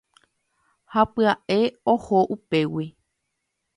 ha 0.93 1.01
pya'e 1.13 1.59
oho 1.93 2.19
upégui 2.35 2.85